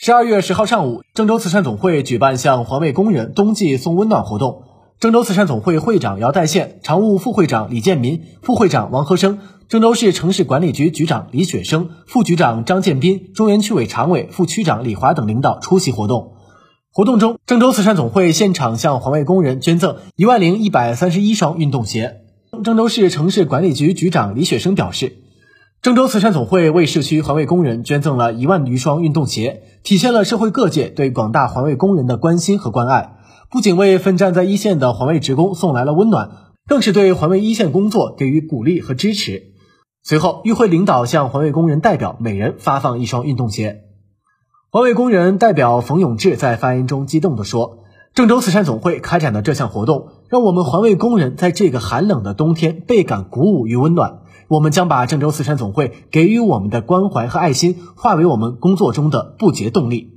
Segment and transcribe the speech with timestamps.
[0.00, 4.62] 十二月十号上午，郑州慈善总会举办向环卫工人冬季送温暖活动。
[5.00, 16.34] 郑州慈善总会会长姚代宪、常务副会长李建民、副会长王和生、郑州市城市管理局局长李雪生、副局长张建斌、中原区委常委、副区长李华等领导出席活动。
[16.92, 22.18] 活动中，郑州慈善总会现场向环卫工人捐赠一万零一百三十一双运动鞋。
[22.62, 25.16] 郑州市城市管理局局长李雪生表示，
[25.80, 33.18] 郑州慈善总会为市区环卫工人捐赠了一万余双运动鞋，体现了社会各界对广大环卫工人的关心和关爱。
[33.48, 36.30] 不仅为奋战在一线的环卫职工送来了温暖，
[36.66, 39.52] 更是对环卫一线工作给予鼓励和支持。
[40.02, 43.82] 随后，与会领导向环卫工人代表每人发放一双运动鞋。
[44.70, 54.22] 环卫工人代表冯永志在发言中激动地说：“郑州慈善总会开展的这项活动，让我们环卫工人在这个寒冷的冬天倍感鼓舞与温暖。
[54.48, 60.14] 我们将把郑州慈善总会给予我们的关怀和爱心，化为我们工作中的不竭动力。”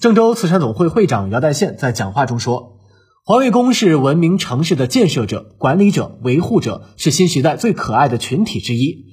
[0.00, 2.78] 郑州慈善总会会长姚代宪在讲话中说
[3.24, 9.04] ：“环卫工是文明城市的建设者、管理者、维护者，是新时代最可爱的群体之一。”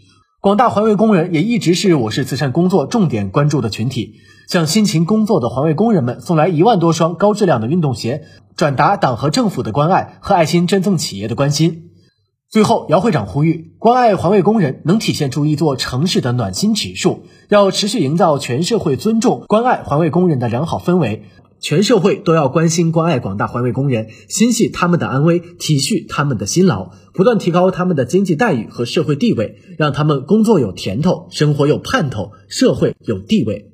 [0.41, 4.15] 广大环卫工人也一直是我市慈善工作重点关注的群体，
[4.47, 8.23] 向辛勤工作的环卫工人们送来一万多双高质量的运动鞋，
[8.55, 11.90] 转达党和政府的关爱和爱心捐赠企业的关心。
[12.51, 21.23] 最后，姚会长呼吁，关爱环卫工人能体现出一座城市的暖心指数，要持续营造全社会尊重、关爱环卫工人的良好氛围。
[21.61, 33.70] 全社会都要关心关爱广大环卫工人，心系他们的安危，体恤他们的辛劳，不断提高他们的经济待遇和社会地位，让他们工作有甜头，生活有盼头，社会有地位。